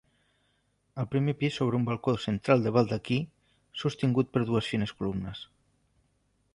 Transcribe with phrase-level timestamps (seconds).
[1.01, 3.21] Al primer pis s'obre un balcó central de baldaquí
[3.83, 5.49] sostingut per dues fines columnes.